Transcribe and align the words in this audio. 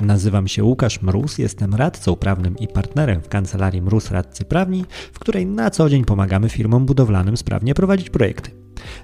Nazywam 0.00 0.48
się 0.48 0.64
Łukasz 0.64 1.02
Mróz, 1.02 1.38
jestem 1.38 1.74
radcą 1.74 2.16
prawnym 2.16 2.58
i 2.58 2.68
partnerem 2.68 3.22
w 3.22 3.28
kancelarii 3.28 3.82
Mróz 3.82 4.10
Radcy 4.10 4.44
Prawni, 4.44 4.84
w 5.12 5.18
której 5.18 5.46
na 5.46 5.70
co 5.70 5.88
dzień 5.88 6.04
pomagamy 6.04 6.48
firmom 6.48 6.86
budowlanym 6.86 7.36
sprawnie 7.36 7.74
prowadzić 7.74 8.10
projekty. 8.10 8.50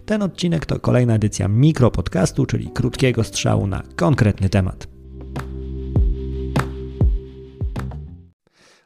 Ten 0.07 0.23
odcinek 0.23 0.67
to 0.67 0.81
kolejna 0.81 1.15
edycja 1.15 1.48
mikropodcastu, 1.48 2.47
czyli 2.47 2.70
krótkiego 2.70 3.25
strzału 3.25 3.67
na 3.67 3.83
konkretny 3.97 4.48
temat. 4.48 4.89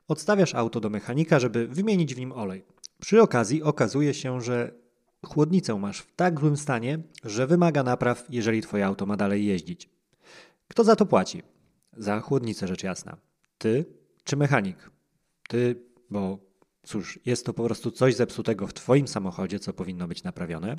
Odstawiasz 0.08 0.54
auto 0.54 0.80
do 0.80 0.90
mechanika, 0.90 1.38
żeby 1.38 1.68
wymienić 1.68 2.14
w 2.14 2.18
nim 2.18 2.32
olej. 2.32 2.64
Przy 3.00 3.22
okazji 3.22 3.62
okazuje 3.62 4.14
się, 4.14 4.40
że 4.40 4.72
chłodnicę 5.24 5.78
masz 5.78 5.98
w 5.98 6.16
tak 6.16 6.40
złym 6.40 6.56
stanie, 6.56 6.98
że 7.24 7.46
wymaga 7.46 7.82
napraw, 7.82 8.24
jeżeli 8.30 8.62
twoje 8.62 8.86
auto 8.86 9.06
ma 9.06 9.16
dalej 9.16 9.46
jeździć. 9.46 9.90
Kto 10.68 10.84
za 10.84 10.96
to 10.96 11.06
płaci? 11.06 11.55
Za 11.96 12.20
chłodnicę 12.20 12.68
rzecz 12.68 12.82
jasna. 12.82 13.16
Ty 13.58 13.84
czy 14.24 14.36
mechanik? 14.36 14.90
Ty, 15.48 15.82
bo 16.10 16.38
cóż, 16.86 17.18
jest 17.26 17.46
to 17.46 17.52
po 17.52 17.64
prostu 17.64 17.90
coś 17.90 18.14
zepsutego 18.14 18.66
w 18.66 18.74
Twoim 18.74 19.08
samochodzie, 19.08 19.58
co 19.58 19.72
powinno 19.72 20.08
być 20.08 20.22
naprawione. 20.22 20.76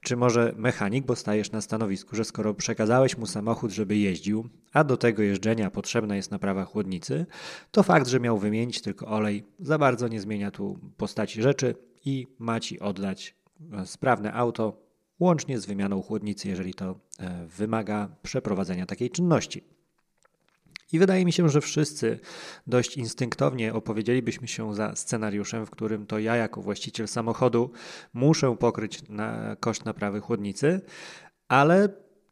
Czy 0.00 0.16
może 0.16 0.54
mechanik, 0.56 1.06
bo 1.06 1.16
stajesz 1.16 1.52
na 1.52 1.60
stanowisku, 1.60 2.16
że 2.16 2.24
skoro 2.24 2.54
przekazałeś 2.54 3.18
mu 3.18 3.26
samochód, 3.26 3.70
żeby 3.70 3.96
jeździł, 3.96 4.48
a 4.72 4.84
do 4.84 4.96
tego 4.96 5.22
jeżdżenia 5.22 5.70
potrzebna 5.70 6.16
jest 6.16 6.30
naprawa 6.30 6.64
chłodnicy, 6.64 7.26
to 7.70 7.82
fakt, 7.82 8.08
że 8.08 8.20
miał 8.20 8.38
wymienić 8.38 8.80
tylko 8.80 9.06
olej, 9.06 9.44
za 9.58 9.78
bardzo 9.78 10.08
nie 10.08 10.20
zmienia 10.20 10.50
tu 10.50 10.78
postaci 10.96 11.42
rzeczy 11.42 11.74
i 12.04 12.26
ma 12.38 12.60
ci 12.60 12.80
oddać 12.80 13.34
e, 13.72 13.86
sprawne 13.86 14.32
auto, 14.32 14.82
łącznie 15.20 15.58
z 15.58 15.66
wymianą 15.66 16.02
chłodnicy, 16.02 16.48
jeżeli 16.48 16.74
to 16.74 17.00
e, 17.18 17.46
wymaga 17.46 18.16
przeprowadzenia 18.22 18.86
takiej 18.86 19.10
czynności. 19.10 19.79
I 20.92 20.98
wydaje 20.98 21.24
mi 21.24 21.32
się, 21.32 21.48
że 21.48 21.60
wszyscy 21.60 22.20
dość 22.66 22.96
instynktownie 22.96 23.74
opowiedzielibyśmy 23.74 24.48
się 24.48 24.74
za 24.74 24.96
scenariuszem, 24.96 25.66
w 25.66 25.70
którym 25.70 26.06
to 26.06 26.18
ja, 26.18 26.36
jako 26.36 26.62
właściciel 26.62 27.08
samochodu, 27.08 27.70
muszę 28.14 28.56
pokryć 28.56 29.08
na 29.08 29.56
koszt 29.60 29.84
naprawy 29.84 30.20
chłodnicy, 30.20 30.80
ale 31.48 31.88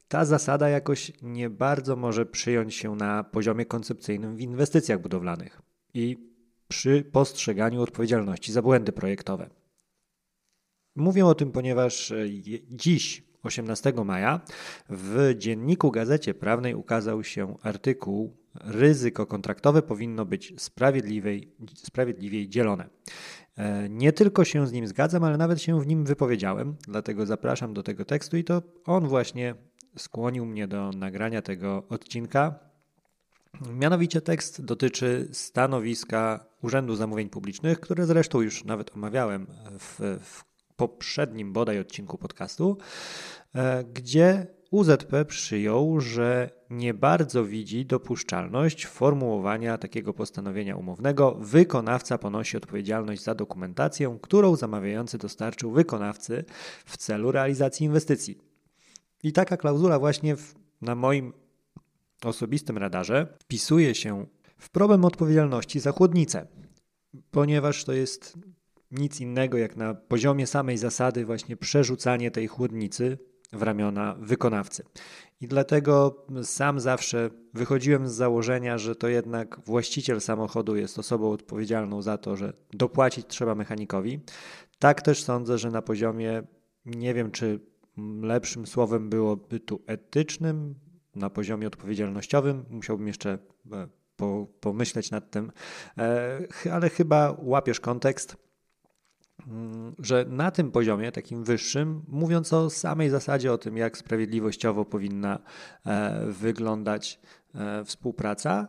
ta 0.09 0.25
zasada 0.25 0.69
jakoś 0.69 1.13
nie 1.23 1.51
bardzo 1.51 1.97
może 1.97 2.27
przyjąć 2.27 2.75
się 2.75 2.95
na 2.95 3.25
poziomie 3.25 3.67
koncepcyjnym 3.67 4.37
w 4.37 4.41
inwestycjach 4.41 5.01
budowlanych 5.01 5.63
i 5.95 6.29
przy 6.69 7.03
postrzeganiu 7.13 7.83
odpowiedzialności 7.83 8.53
za 8.53 8.63
błędy 8.63 8.93
projektowe. 8.93 9.51
Mówię 10.97 11.27
o 11.27 11.35
tym, 11.35 11.53
ponieważ 11.53 12.13
dziś 12.71 13.23
18 13.43 13.93
maja 14.05 14.41
w 14.91 15.35
dzienniku 15.39 15.91
Gazecie 15.91 16.35
Prawnej 16.35 16.75
ukazał 16.75 17.25
się 17.25 17.57
artykuł 17.63 18.37
ryzyko 18.65 19.27
kontraktowe 19.27 19.83
powinno 19.83 20.25
być 20.25 20.55
sprawiedliwiej, 20.63 21.53
sprawiedliwiej 21.75 22.49
dzielone. 22.49 22.89
E, 23.57 23.89
nie 23.89 24.13
tylko 24.13 24.45
się 24.45 24.67
z 24.67 24.73
nim 24.73 24.87
zgadzam, 24.87 25.25
ale 25.25 25.37
nawet 25.37 25.63
się 25.63 25.81
w 25.81 25.87
nim 25.87 26.05
wypowiedziałem, 26.05 26.77
dlatego 26.89 27.27
zapraszam 27.27 27.75
do 27.75 27.83
tego 27.83 28.05
tekstu 28.05 28.37
i 28.37 28.45
to 28.45 28.63
on 28.85 29.09
właśnie 29.09 29.55
skłonił 29.97 30.47
mnie 30.47 30.69
do 30.69 30.91
nagrania 30.91 31.43
tego 31.43 31.83
odcinka. 31.89 32.55
Mianowicie 33.75 34.21
tekst 34.21 34.65
dotyczy 34.65 35.29
stanowiska 35.33 36.47
Urzędu 36.63 36.97
Zamówień 36.97 37.29
Publicznych, 37.29 37.81
które 37.81 38.07
zresztą 38.07 38.41
już 38.41 38.65
nawet 38.65 38.97
omawiałem 38.97 39.47
w, 39.79 40.19
w 40.23 40.45
poprzednim 40.77 41.53
bodaj 41.53 41.79
odcinku 41.79 42.19
podcastu, 42.19 42.79
e, 43.55 43.85
gdzie 43.85 44.47
UZP 44.71 45.25
przyjął, 45.25 46.01
że 46.01 46.51
nie 46.71 46.95
bardzo 46.95 47.45
widzi 47.45 47.87
dopuszczalność 47.87 48.87
formułowania 48.87 49.79
takiego 49.79 50.15
postanowienia 50.15 50.77
umownego. 50.77 51.35
Wykonawca 51.41 52.19
ponosi 52.19 52.57
odpowiedzialność 52.57 53.23
za 53.23 53.35
dokumentację, 53.35 54.19
którą 54.23 54.57
zamawiający 54.57 55.19
dostarczył 55.19 55.71
wykonawcy 55.71 56.45
w 56.85 56.97
celu 56.97 57.33
realizacji 57.33 57.87
inwestycji. 57.87 58.39
I 59.23 59.33
taka 59.33 59.57
klauzula 59.57 59.99
właśnie 59.99 60.37
w, 60.37 60.55
na 60.83 60.95
moim 60.95 61.33
osobistym 62.25 62.79
radarze 62.79 63.27
wpisuje 63.41 63.95
się 63.95 64.27
w 64.59 64.71
problem 64.71 65.05
odpowiedzialności 65.05 65.81
za 65.81 65.93
chłodnicę, 65.93 66.47
ponieważ 67.31 67.85
to 67.85 67.93
jest 67.93 68.39
nic 68.91 69.21
innego 69.21 69.59
jak 69.59 69.77
na 69.77 69.95
poziomie 69.95 70.47
samej 70.47 70.79
zasady 70.79 71.25
właśnie 71.25 71.57
przerzucanie 71.57 72.31
tej 72.31 72.47
chłodnicy 72.47 73.19
w 73.53 73.63
ramiona 73.63 74.17
wykonawcy. 74.21 74.85
I 75.41 75.49
dlatego 75.49 76.27
sam 76.43 76.81
zawsze 76.81 77.31
wychodziłem 77.55 78.09
z 78.09 78.13
założenia, 78.13 78.79
że 78.79 78.97
to 78.97 79.09
jednak 79.09 79.61
właściciel 79.67 80.21
samochodu 80.21 80.77
jest 80.77 80.99
osobą 80.99 81.31
odpowiedzialną 81.31 82.03
za 82.03 82.19
to, 82.19 82.37
że 82.37 82.53
dopłacić 82.73 83.27
trzeba 83.27 83.55
mechanikowi. 83.55 84.21
Tak 84.79 85.03
też 85.03 85.23
sądzę, 85.23 85.59
że 85.59 85.71
na 85.71 85.83
poziomie, 85.83 86.43
nie 86.87 87.15
wiem 87.15 87.31
czy 87.31 87.61
lepszym 88.23 88.67
słowem 88.67 89.11
byłoby 89.11 89.61
tu 89.61 89.83
etycznym, 89.87 90.75
na 91.15 91.31
poziomie 91.31 91.67
odpowiedzialnościowym, 91.67 92.65
musiałbym 92.71 93.07
jeszcze 93.07 93.39
e, 93.73 93.89
pomyśleć 94.61 95.11
nad 95.11 95.31
tym, 95.31 95.53
e, 95.99 96.39
ale 96.73 96.91
chyba 96.91 97.37
łapiesz 97.43 97.81
kontekst 97.81 98.37
że 99.99 100.25
na 100.29 100.51
tym 100.51 100.71
poziomie, 100.71 101.13
takim 101.13 101.45
wyższym, 101.45 102.03
mówiąc 102.09 102.53
o 102.53 102.71
samej 102.71 103.11
zasadzie, 103.11 103.53
o 103.53 103.59
tym, 103.59 103.77
jak 103.77 103.99
sprawiedliwościowo 103.99 104.85
powinna 104.85 105.39
e, 105.87 106.25
wyglądać 106.27 107.21
e, 107.55 107.85
współpraca, 107.85 108.69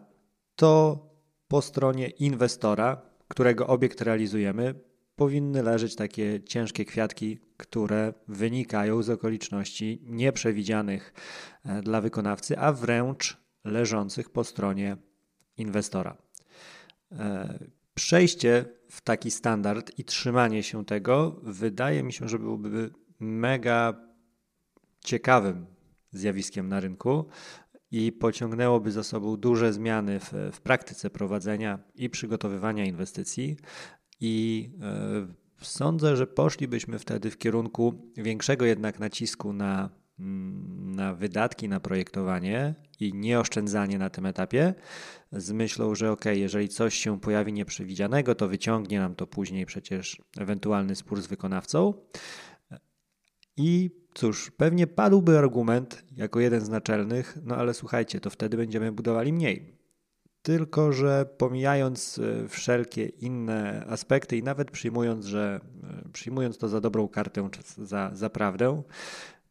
to 0.55 0.99
po 1.47 1.61
stronie 1.61 2.07
inwestora, 2.07 3.01
którego 3.27 3.67
obiekt 3.67 4.01
realizujemy, 4.01 4.75
powinny 5.15 5.63
leżeć 5.63 5.95
takie 5.95 6.43
ciężkie 6.43 6.85
kwiatki, 6.85 7.39
które 7.57 8.13
wynikają 8.27 9.03
z 9.03 9.09
okoliczności 9.09 10.01
nieprzewidzianych 10.05 11.13
e, 11.65 11.81
dla 11.81 12.01
wykonawcy, 12.01 12.57
a 12.57 12.73
wręcz 12.73 13.37
leżących 13.63 14.29
po 14.29 14.43
stronie 14.43 14.97
inwestora. 15.57 16.17
Przejście 17.99 18.65
w 18.89 19.01
taki 19.01 19.31
standard 19.31 19.91
i 19.99 20.03
trzymanie 20.03 20.63
się 20.63 20.85
tego 20.85 21.39
wydaje 21.43 22.03
mi 22.03 22.13
się, 22.13 22.29
że 22.29 22.39
byłoby 22.39 22.89
mega 23.19 23.93
ciekawym 24.99 25.65
zjawiskiem 26.11 26.69
na 26.69 26.79
rynku 26.79 27.25
i 27.91 28.11
pociągnęłoby 28.11 28.91
za 28.91 29.03
sobą 29.03 29.37
duże 29.37 29.73
zmiany 29.73 30.19
w, 30.19 30.33
w 30.53 30.61
praktyce 30.61 31.09
prowadzenia 31.09 31.79
i 31.95 32.09
przygotowywania 32.09 32.85
inwestycji. 32.85 33.57
I 34.19 34.69
yy, 35.59 35.65
sądzę, 35.65 36.15
że 36.15 36.27
poszlibyśmy 36.27 36.99
wtedy 36.99 37.31
w 37.31 37.37
kierunku 37.37 38.11
większego 38.17 38.65
jednak 38.65 38.99
nacisku 38.99 39.53
na 39.53 39.89
na 40.19 41.13
wydatki 41.13 41.69
na 41.69 41.79
projektowanie 41.79 42.75
i 42.99 43.13
nieoszczędzanie 43.13 43.97
na 43.97 44.09
tym 44.09 44.25
etapie 44.25 44.73
z 45.31 45.51
myślą, 45.51 45.95
że 45.95 46.11
ok, 46.11 46.25
jeżeli 46.25 46.69
coś 46.69 46.95
się 46.95 47.19
pojawi 47.19 47.53
nieprzewidzianego, 47.53 48.35
to 48.35 48.47
wyciągnie 48.47 48.99
nam 48.99 49.15
to 49.15 49.27
później 49.27 49.65
przecież 49.65 50.21
ewentualny 50.39 50.95
spór 50.95 51.21
z 51.21 51.27
wykonawcą. 51.27 51.93
I 53.57 53.91
cóż, 54.13 54.51
pewnie 54.51 54.87
padłby 54.87 55.37
argument 55.37 56.03
jako 56.15 56.39
jeden 56.39 56.61
z 56.61 56.69
naczelnych, 56.69 57.37
no 57.43 57.55
ale 57.55 57.73
słuchajcie, 57.73 58.19
to 58.19 58.29
wtedy 58.29 58.57
będziemy 58.57 58.91
budowali 58.91 59.33
mniej. 59.33 59.79
Tylko, 60.41 60.93
że 60.93 61.25
pomijając 61.37 62.19
e, 62.19 62.47
wszelkie 62.47 63.05
inne 63.05 63.85
aspekty 63.89 64.37
i 64.37 64.43
nawet 64.43 64.71
przyjmując, 64.71 65.25
że 65.25 65.59
e, 65.83 66.09
przyjmując 66.13 66.57
to 66.57 66.67
za 66.67 66.81
dobrą 66.81 67.07
kartę, 67.07 67.49
za, 67.77 68.11
za 68.13 68.29
prawdę, 68.29 68.83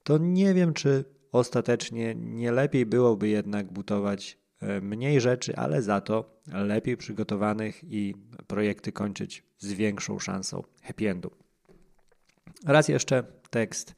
to 0.09 0.19
nie 0.19 0.55
wiem, 0.55 0.75
czy 0.75 1.05
ostatecznie 1.33 2.15
nie 2.15 2.53
lepiej 2.53 2.87
byłoby 2.87 3.29
jednak 3.29 3.73
budować 3.73 4.39
e, 4.61 4.81
mniej 4.81 5.21
rzeczy, 5.21 5.57
ale 5.57 5.83
za 5.83 6.01
to 6.01 6.41
lepiej 6.47 6.97
przygotowanych 6.97 7.85
i 7.85 8.15
projekty 8.47 8.93
kończyć 8.93 9.45
z 9.59 9.73
większą 9.73 10.19
szansą 10.19 10.63
happy 10.83 11.11
endu. 11.11 11.31
Raz 12.67 12.89
jeszcze 12.89 13.25
tekst. 13.51 13.95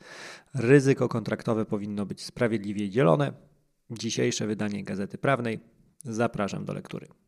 Ryzyko 0.55 1.09
kontraktowe 1.09 1.65
powinno 1.65 2.07
być 2.07 2.25
sprawiedliwie 2.25 2.91
dzielone. 2.91 3.33
Dzisiejsze 3.91 4.47
wydanie 4.47 4.85
Gazety 4.85 5.19
Prawnej. 5.19 5.61
Zapraszam 6.05 6.65
do 6.65 6.73
lektury. 6.73 7.20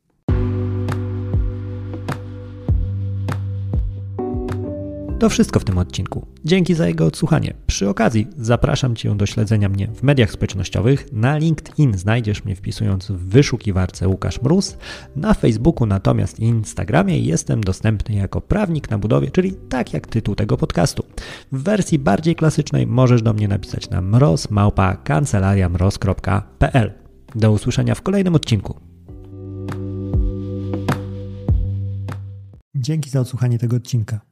To 5.23 5.29
wszystko 5.29 5.61
w 5.61 5.65
tym 5.65 5.79
odcinku. 5.79 6.27
Dzięki 6.45 6.75
za 6.75 6.87
jego 6.87 7.07
odsłuchanie. 7.07 7.55
Przy 7.67 7.89
okazji 7.89 8.29
zapraszam 8.37 8.97
Cię 8.97 9.17
do 9.17 9.27
śledzenia 9.27 9.69
mnie 9.69 9.89
w 9.95 10.03
mediach 10.03 10.31
społecznościowych. 10.31 11.13
Na 11.13 11.39
LinkedIn 11.39 11.99
znajdziesz 11.99 12.45
mnie 12.45 12.57
wpisując 12.57 13.07
w 13.07 13.29
wyszukiwarce 13.29 14.09
Łukasz 14.09 14.43
Mróz. 14.43 14.77
Na 15.17 15.35
Facebooku 15.35 15.87
natomiast 15.87 16.41
i 16.41 16.45
Instagramie 16.45 17.19
jestem 17.19 17.61
dostępny 17.61 18.15
jako 18.15 18.41
prawnik 18.41 18.91
na 18.91 18.99
budowie, 18.99 19.31
czyli 19.31 19.53
tak 19.69 19.93
jak 19.93 20.07
tytuł 20.07 20.35
tego 20.35 20.57
podcastu. 20.57 21.05
W 21.53 21.63
wersji 21.63 21.99
bardziej 21.99 22.37
klasycznej 22.37 22.87
możesz 22.87 23.23
do 23.23 23.33
mnie 23.33 23.49
napisać 23.49 23.91
na 23.91 24.01
mrozmałpa.kancelariamroz.pl. 24.01 26.93
Do 27.35 27.53
usłyszenia 27.53 27.95
w 27.95 28.03
kolejnym 28.03 28.35
odcinku. 28.35 28.81
Dzięki 32.75 33.11
za 33.11 33.21
odsłuchanie 33.21 33.59
tego 33.59 33.77
odcinka. 33.77 34.32